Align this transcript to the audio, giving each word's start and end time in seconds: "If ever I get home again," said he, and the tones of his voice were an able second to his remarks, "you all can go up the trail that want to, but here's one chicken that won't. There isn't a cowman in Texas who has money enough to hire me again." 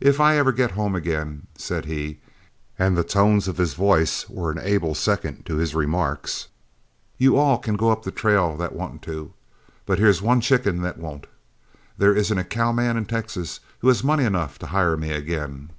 "If 0.00 0.20
ever 0.20 0.52
I 0.52 0.54
get 0.54 0.70
home 0.70 0.94
again," 0.94 1.48
said 1.58 1.86
he, 1.86 2.20
and 2.78 2.96
the 2.96 3.02
tones 3.02 3.48
of 3.48 3.56
his 3.56 3.74
voice 3.74 4.28
were 4.28 4.52
an 4.52 4.60
able 4.60 4.94
second 4.94 5.44
to 5.46 5.56
his 5.56 5.74
remarks, 5.74 6.46
"you 7.18 7.36
all 7.36 7.58
can 7.58 7.74
go 7.76 7.90
up 7.90 8.04
the 8.04 8.12
trail 8.12 8.56
that 8.58 8.76
want 8.76 9.02
to, 9.02 9.32
but 9.84 9.98
here's 9.98 10.22
one 10.22 10.40
chicken 10.40 10.82
that 10.82 10.98
won't. 10.98 11.26
There 11.98 12.14
isn't 12.14 12.38
a 12.38 12.44
cowman 12.44 12.96
in 12.96 13.06
Texas 13.06 13.58
who 13.80 13.88
has 13.88 14.04
money 14.04 14.22
enough 14.22 14.56
to 14.60 14.68
hire 14.68 14.96
me 14.96 15.10
again." 15.10 15.70